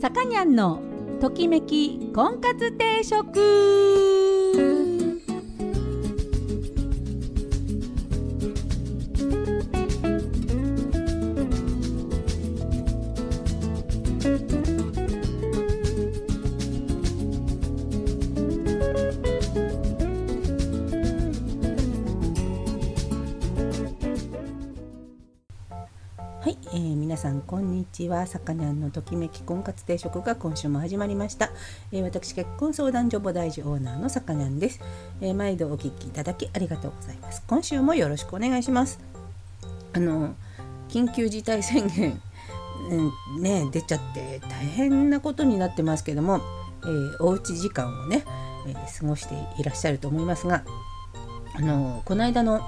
[0.00, 0.80] さかにゃんの
[1.20, 4.19] ときめき婚活定食。
[27.10, 28.24] 皆さんこんにちは。
[28.28, 31.50] さかにゃんのときめき婚活定食が今週も始まりました。
[31.90, 34.80] えー、私結婚相談所母大事オーナーのさかにゃんです、
[35.20, 37.42] えー、毎度お聞きいただきありがとうございます。
[37.48, 39.00] 今週もよろしくお願いします。
[39.92, 40.36] あの
[40.88, 42.22] 緊急事態宣言、
[43.36, 46.40] うん、ね出ちゃって大変なことになってますけども、
[46.84, 48.22] えー、おうち時間をね、
[48.68, 50.62] えー、過ごしていらっしゃると思いますが、
[51.56, 52.60] あのこの間の、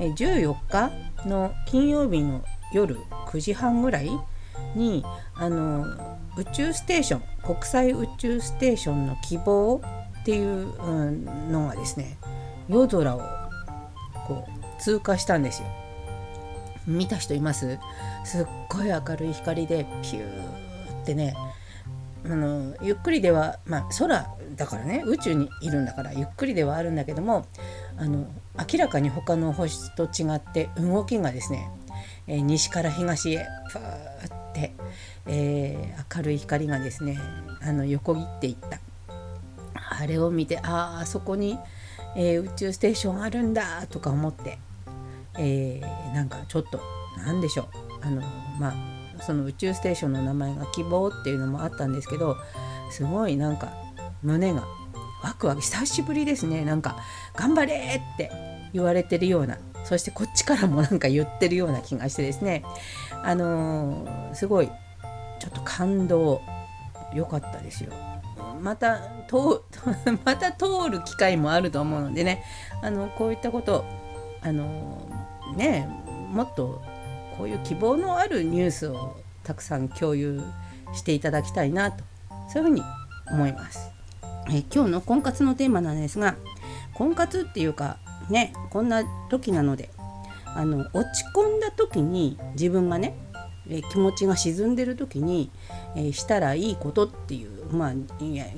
[0.00, 0.90] え、14日
[1.28, 2.96] の金曜日の夜
[3.26, 4.10] 9時半ぐらい
[4.74, 5.04] に
[5.34, 5.86] あの
[6.36, 9.80] 宇宙ステーション国際宇宙ステーションの希望
[10.20, 10.72] っていう
[11.50, 12.18] のがですね
[12.68, 13.20] 夜空を
[14.26, 15.68] こう通過したんですよ。
[16.86, 17.78] 見た人います？
[18.24, 21.34] すっごい明るい光でピューってね
[22.24, 27.46] あのゆっくりでは、まあ、空だからね宇宙にいるんだからゆっくりではあるんだけども
[27.96, 28.26] あの
[28.72, 31.70] 明らかに他の星と違って動きがですね
[32.28, 34.72] え、西から東へふーって、
[35.26, 37.18] えー、明るい光がですね
[37.60, 38.78] あの横切っていった。
[40.00, 41.58] あれを見てああそこに、
[42.14, 44.58] えー、宇宙ステーションあるんだとか思って、
[45.38, 46.80] えー、なんかちょっと
[47.16, 47.66] 何でしょう。
[48.02, 48.22] あの
[48.60, 52.36] まあその宇宙ステーションの名前が希望っていうのもあったんですけど
[52.90, 53.72] すごいなんか
[54.22, 54.64] 胸が
[55.24, 56.64] ワクワク久しぶりですね。
[56.64, 56.96] なんか
[57.34, 58.30] 頑張れって
[58.72, 62.62] 言われてるようなそしてこっちからもなんか言ってるような気がしてですね
[63.24, 66.42] あのー、すごいちょっと感動
[67.14, 67.92] 良かったですよ。
[68.60, 69.62] また通
[70.26, 72.42] また通る機会もあると思うのでね
[72.82, 73.86] あのこういったこと
[74.42, 75.08] あの
[75.56, 75.88] ね
[76.32, 76.82] もっと
[77.38, 80.42] こういう希望のあるニュースをたくさん共有
[80.92, 82.04] していただきたいなと
[82.52, 82.82] そういうふうに
[83.30, 83.90] 思います。
[84.50, 86.34] え今日の婚活のテーマなんですが
[86.92, 87.98] 婚活っていうか
[88.30, 89.90] ねこんな時なので
[90.44, 93.16] あの落ち込んだ時に自分がね
[93.70, 95.50] え気持ちが沈んでる時に、
[95.94, 97.92] え、したらいいことっていう、まあ、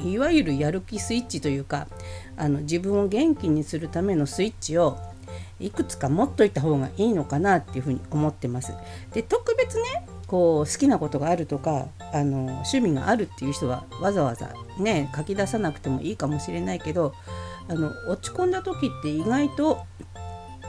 [0.05, 1.89] いわゆるやる気スイッチというか
[2.37, 4.99] あの自分を元気にするためのスイッチを
[5.59, 8.73] いくつか持っといた方がいいのかなっていうふうに思ってます。
[9.13, 17.15] で特別ねこう好きなことがあるとかあの趣味があるっていう人はわざわざね書き出さなくてもいいかもしれないけど
[17.71, 19.87] あの落ち込んだ時って意外と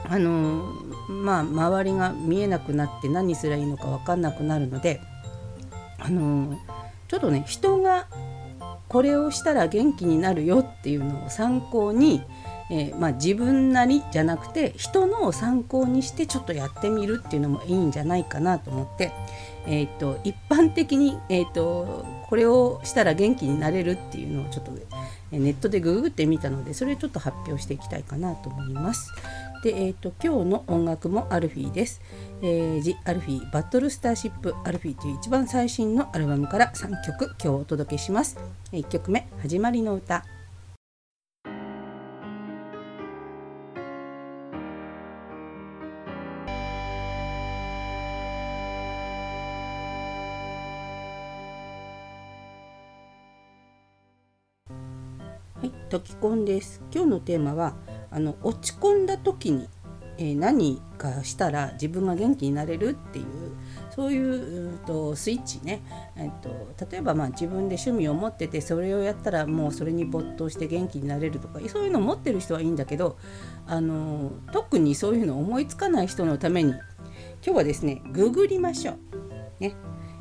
[0.08, 0.72] あの
[1.08, 5.00] まあ周りが見えなくなって何すりゃいいのか分かんなくなるので
[5.98, 6.56] あの
[7.08, 8.06] ちょっとね人が
[8.88, 12.22] これをしたら元気になるよっていうのを参考に、
[12.70, 19.10] えー、まあ、自分なりじゃなくて人のを参考にしてちょっとやってみるっていうのもいいんじゃないかなと思って、
[19.66, 24.72] えーと、一般的に、えーとこれをしたら元気になれるっていうのをちょっと
[25.32, 29.12] ネットでググってみたのでそれちょっと発表していきたいかなと思います。
[29.62, 32.00] で、えーと、今日の音楽もアルフィーです。
[32.40, 38.38] えー、ジ・アルフィーバトルスターシップアルフィーという一番最新のアルバムから3曲今日お届けします。
[38.72, 40.24] 1曲目「始まりの歌」
[55.62, 56.82] はい、トキコンです。
[56.92, 57.76] 今日のテーマは
[58.10, 59.68] あの落ち込んだ時に、
[60.18, 62.88] えー、何かしたら自分が元気になれる？
[62.88, 63.26] っていう
[63.94, 65.84] そういうとスイッチね、
[66.16, 66.50] えーと、
[66.90, 73.16] 例えばまあ自分で趣味を持っててそれをやったらもうそれに没頭して元気になれるとかそういうのを持ってる人はいいんだけど
[73.68, 76.80] あの特にそういうの思いつかない人のために今
[77.44, 78.98] 日はですねググりましょう。
[79.60, 79.76] ね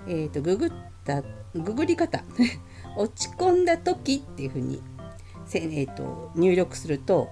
[0.07, 0.71] えーと、ググっ
[1.03, 1.23] た
[1.55, 2.23] ググり方
[2.95, 4.81] 落ち込んだ時っていうふうに
[5.59, 7.29] えーと、入力すると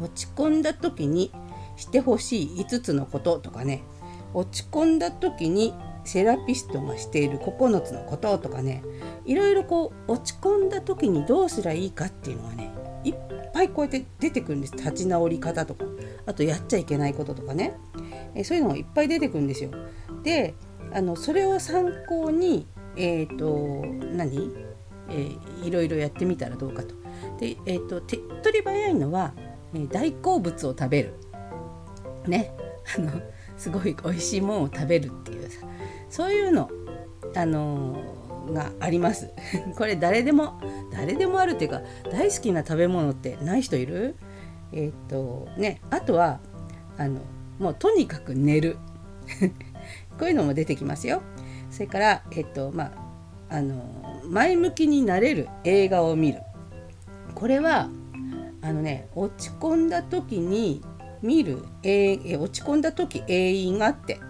[0.00, 1.32] 落ち込んだ時に
[1.76, 3.82] してほしい5つのこととかね。
[4.34, 5.74] 落ち込んだ時に
[6.04, 8.82] セラピストがしている9つのこととかね。
[9.24, 12.70] いろいろこう落ち込んだ時にどうすりゃいいかっていうのがね
[13.04, 13.14] いっ
[13.52, 14.76] ぱいこうやって出てくるんです。
[14.76, 15.84] 立ち直り方とか。
[16.26, 17.74] あとやっちゃいけないこととかね。
[18.34, 19.70] えそういうのがいっぱい出てくるんですよ。
[20.22, 20.54] で
[20.92, 22.66] あのそれを参考に
[22.96, 24.67] えっ、ー、と何？
[25.10, 26.94] えー、いろいろやってみたらどうかと。
[27.38, 29.32] で、えーと、手っ取り早いのは、
[29.74, 31.14] えー、大好物を食べる。
[32.26, 32.52] ね。
[32.96, 33.10] あの
[33.56, 35.66] すごい美味しいものを食べるっていうさ。
[36.08, 36.70] そういうの
[37.34, 38.00] あの
[38.52, 39.30] があります。
[39.76, 40.60] これ誰でも
[40.90, 44.16] 誰でもあるっていうか大好きな食べ物ってない人いる？
[44.72, 45.80] えー、っとね。
[45.90, 46.40] あとは
[46.96, 47.20] あの
[47.58, 48.78] もうとにかく寝る。
[50.18, 51.22] こういうのも出てきますよ。
[51.70, 53.07] それからえっとまあ
[53.50, 56.40] あの前向きになれる映画を見る。
[57.34, 57.88] これは
[58.62, 60.82] あのね落ち込んだ時に
[61.22, 64.20] 見る、えー、落ち込んだ時映画って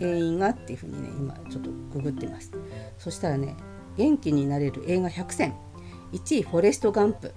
[0.00, 2.52] 映画っていうふうにね今ちょっとググってます。
[2.98, 3.56] そしたらね
[3.96, 5.54] 元気になれる映画100選。
[6.12, 7.32] 1位フォレスト・ガンプ。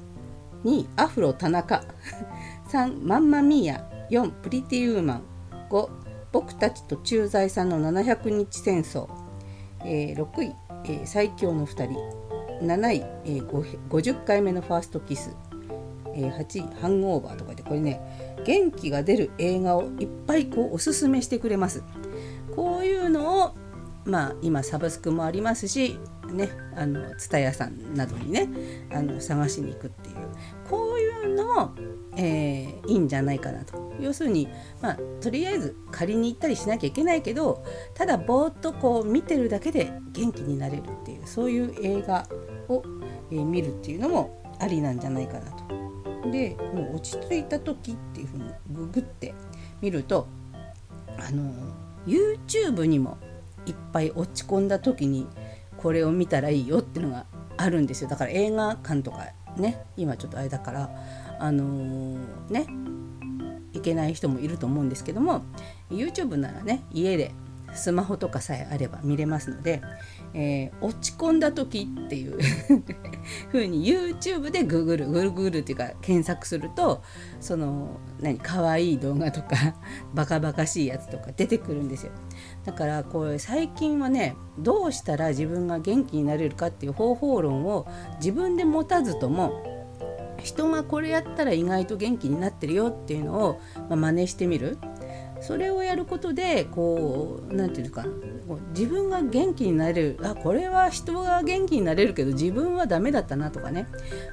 [0.63, 1.83] 2位アフロ・田中。
[2.69, 3.89] 3マンマミーヤ。
[4.11, 5.23] 4プリティ・ウーマン。
[5.69, 5.89] 5
[6.31, 9.07] 僕たちと駐在さんの700日戦争、
[9.83, 12.19] えー、6位、えー、最強の2人。
[12.61, 13.47] 7位、えー、
[13.89, 15.35] 50回目のファーストキス、
[16.13, 21.83] えー、8位ハンオーバーとかでこれね元気が出る映画をいっぱいこうおすすめしてくれます。
[22.55, 23.55] こういうのを
[24.05, 25.99] まあ今サブスクもありますし
[26.31, 28.49] ねあの蔦屋さんなどにね
[28.91, 30.15] あの探しに行くっていう
[30.69, 30.98] こういう。
[31.27, 31.75] の、
[32.15, 34.47] えー、いいんじゃないかなと要するに、
[34.81, 37.63] まあ、とりあえず借りに行ったりしなきゃいけないけど
[37.93, 42.27] ただぼーっとこう見てるだけで元気になれるっていうそういう映画
[42.67, 42.83] を、
[43.31, 45.69] えー、見るっていうのもありなんじゃないかなと。
[46.31, 49.33] でもう落ち着いた時っていうふうにググって
[49.81, 50.27] みると
[51.17, 51.53] あの
[52.05, 53.17] YouTube にも
[53.65, 55.27] いっぱい落ち込んだ時に
[55.77, 57.25] これを見たらいいよっていうのが
[57.57, 59.25] あるんですよだから映画館とか
[59.59, 60.89] ね今ちょっとあれだから
[61.39, 62.17] あのー、
[62.49, 62.67] ね
[63.73, 65.43] いけない人もいると思うんですけども
[65.89, 67.31] YouTube ならね家で
[67.73, 69.81] スマホとかさえあれば見れますので、
[70.33, 72.37] えー、落ち込んだ時っていう
[73.51, 77.01] 風に YouTube でググるグルグルっていうか検索すると
[77.39, 79.75] その何可愛い動画とか
[80.13, 82.11] バカバカしいやつとか出てくるんですよ。
[82.65, 87.87] だからこう最近はねどうしたら自分が元気になれるかっていう方法論を
[88.17, 89.79] 自分で持たずとも
[90.43, 94.77] 人がこれやったら意外と元気になってるよっていうのを、まあ、真似してみる。
[95.41, 98.05] それをやることでこう何て言うか
[98.75, 100.19] 自分が元気になれる。
[100.23, 103.87] あこれは人が元気になれるけど自分はダメだったなとかね。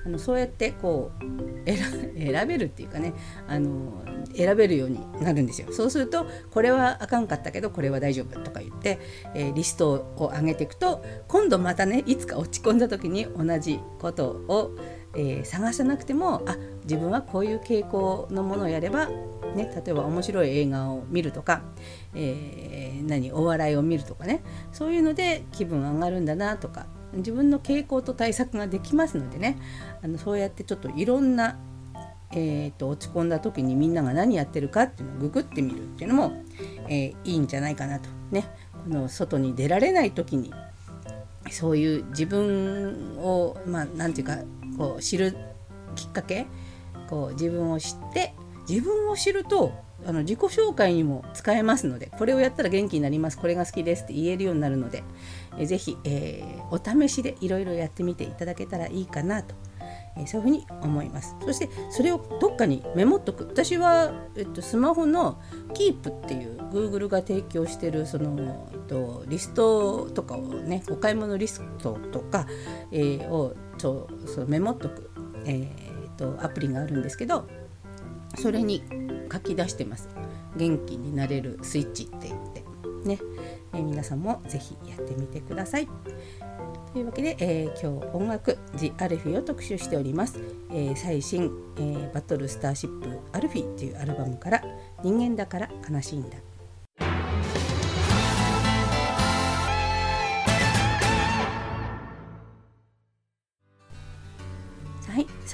[0.05, 3.13] あのそうやってこう 選べるっていうかね。
[3.47, 3.93] あの
[4.35, 5.69] 選べるようになるんですよ。
[5.73, 8.99] そうするとこれはあかんかったけどこれは大丈夫とか言って、
[9.35, 14.77] えー、リストを上げていくと今度またねいつか落ち込んだ時に同じことを、
[15.15, 19.09] えー、探さなくてもあ自分はこういう傾向のものをやれば
[19.57, 21.63] ね、例えば面白い映画を見るとか、
[22.15, 29.59] えー、何お笑いを見るとかねそういうので気分上がるんだなとか自分の傾向と対策ができますのでね
[30.03, 31.59] あのそうやってちょっといろんな、
[32.33, 36.45] えーと、落ち込んだ時にみんなが何やってるかっていうのをググってみるっていうのも、
[36.89, 38.09] えー、いいんじゃないかなと。
[38.31, 38.45] ね
[38.85, 40.53] この外に出られない時に
[41.51, 44.45] そういう自分をまあ何て言うか
[44.77, 45.37] こう知る
[45.95, 46.47] きっかけ
[47.09, 48.35] こう自分を知って
[48.69, 49.73] 自分を知ると
[50.05, 55.03] あの自己紹介にも使えますのでこれをやったら元気になりますこれが好きですって言えるようになるので
[55.59, 59.55] えぜひ、えー、お試しでいろいろやってみていただけたらいいかなと、
[60.17, 61.37] えー、そういうふうに思います。
[61.41, 63.47] そしてそれをどっかにメモっとく。
[63.47, 65.41] 私は、えっと、スマホの
[65.75, 72.47] Keep っていう Google が提供してるその、えっと、リストとかをねお買い物リストとか、
[72.93, 75.11] えー、をちょそうメモっとく、
[75.45, 77.49] えー、っとアプリがあるんですけど
[78.35, 78.83] それに
[79.33, 80.09] 書き出してます。
[80.57, 82.65] 元気になれるスイッチって言って。
[83.07, 83.21] ね、
[83.73, 85.89] え、皆さんもぜひやってみてください。
[86.93, 90.41] というわけで、えー、今日音楽「ジ・アルフィ」を特集しております、
[90.71, 94.65] えー、最新、えー、バトルスターシップアルフィというアルバムから
[95.05, 96.39] 「人間だから悲しいんだ」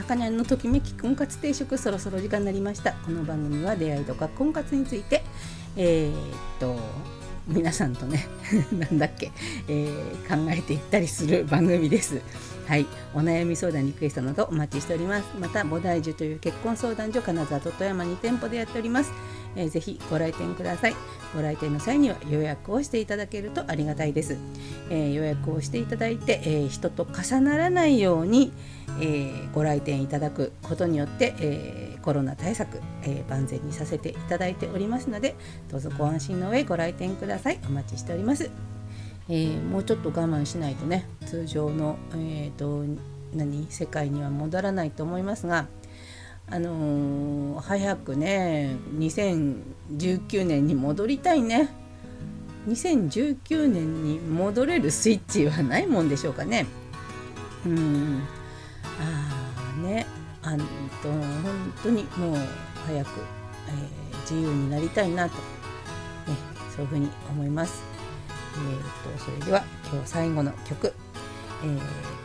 [0.03, 2.93] 魚のときめき婚活定食そろそろ時間になりました。
[2.93, 5.23] この番組は出会いとか婚活について。
[5.77, 6.15] えー、っ
[6.59, 6.77] と
[7.49, 8.27] 皆さんとね
[8.73, 9.33] なんだっけ、
[9.67, 12.21] えー、考えていったりする番組です。
[12.67, 12.87] はい。
[13.15, 15.25] お悩み相談リクエストなどお待ちしております。
[15.41, 19.13] また菩提樹という結婚相談所金沢と富山に店舗でやっております。
[19.57, 20.95] えー、ぜひご来店ください。
[21.35, 24.37] ご来店の際には予約をしていただけるとありがたいです、
[24.91, 28.53] えー、予約をしていただいて、えー、人と重ならないように、
[29.01, 35.35] えご来店いただくことによって、えコロナ対策、え万全にさせていただいておりますので
[35.71, 37.59] どうぞご安心の上ご来店ください。
[37.67, 38.51] お待ちしております。
[39.29, 42.85] え、もうちょっと我慢しないとね通常の、えーと
[43.35, 43.67] 何？
[43.71, 45.67] 世界には戻らないと思いますが、
[46.51, 51.71] あのー、早くね2019年に戻りたいね。
[52.69, 56.67] 2019年に戻れるスイッチはないもんでしょうかね。
[57.67, 58.23] うん。
[59.01, 60.07] ああね。
[60.45, 60.65] あんと
[61.05, 62.37] 本当にもう
[62.87, 63.09] 早く、
[63.69, 65.41] えー、自由になりたいなと、ね、
[66.75, 67.83] そういうふうに思います。
[68.55, 70.93] えーと、それでは今日最後の曲
[71.65, 71.81] 「えー、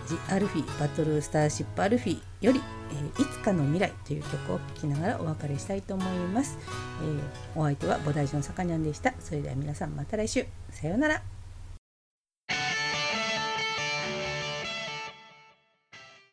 [0.07, 6.57] ジ・アルフィバトルスターシップアルフィ」より、えー、いつかの未来」という曲を聴きながらお別れしたいと思います。
[7.01, 9.13] えー、お相手は菩提寺のさかにゃんでした。
[9.19, 10.45] それでは皆さんまた来週。
[10.71, 11.36] さようなら。